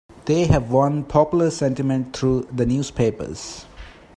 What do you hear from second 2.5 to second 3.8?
the newspapers.